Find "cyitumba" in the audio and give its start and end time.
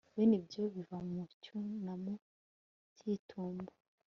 2.97-3.71